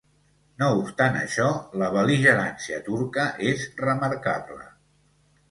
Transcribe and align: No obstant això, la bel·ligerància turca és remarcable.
No 0.61 0.69
obstant 0.77 1.17
això, 1.19 1.49
la 1.81 1.89
bel·ligerància 1.97 2.81
turca 2.89 3.27
és 3.53 3.69
remarcable. 3.85 4.61